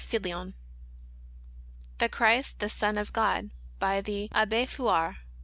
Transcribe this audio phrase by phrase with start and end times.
[0.09, 0.55] Pillion.
[1.99, 5.17] The Christ the Son of God, by the Abbe Eouard.